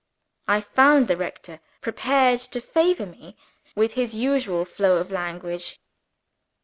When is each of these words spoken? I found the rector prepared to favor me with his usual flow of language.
I 0.47 0.61
found 0.61 1.07
the 1.07 1.15
rector 1.15 1.59
prepared 1.79 2.39
to 2.39 2.59
favor 2.59 3.05
me 3.05 3.37
with 3.75 3.93
his 3.93 4.15
usual 4.15 4.65
flow 4.65 4.97
of 4.97 5.11
language. 5.11 5.79